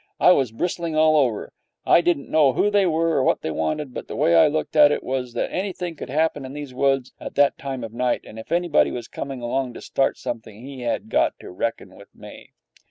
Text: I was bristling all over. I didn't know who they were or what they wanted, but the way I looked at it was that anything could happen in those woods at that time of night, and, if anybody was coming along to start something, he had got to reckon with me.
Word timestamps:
I 0.19 0.31
was 0.31 0.51
bristling 0.51 0.95
all 0.95 1.15
over. 1.15 1.53
I 1.85 2.01
didn't 2.01 2.27
know 2.31 2.53
who 2.53 2.71
they 2.71 2.87
were 2.87 3.17
or 3.17 3.23
what 3.23 3.41
they 3.41 3.51
wanted, 3.51 3.93
but 3.93 4.07
the 4.07 4.15
way 4.15 4.33
I 4.35 4.47
looked 4.47 4.75
at 4.75 4.91
it 4.91 5.03
was 5.03 5.33
that 5.33 5.51
anything 5.53 5.95
could 5.95 6.09
happen 6.09 6.43
in 6.43 6.53
those 6.53 6.73
woods 6.73 7.13
at 7.19 7.35
that 7.35 7.55
time 7.59 7.83
of 7.83 7.93
night, 7.93 8.21
and, 8.23 8.39
if 8.39 8.51
anybody 8.51 8.89
was 8.89 9.07
coming 9.07 9.43
along 9.43 9.75
to 9.75 9.81
start 9.81 10.17
something, 10.17 10.65
he 10.65 10.81
had 10.81 11.09
got 11.09 11.39
to 11.41 11.51
reckon 11.51 11.93
with 11.93 12.07
me. 12.15 12.49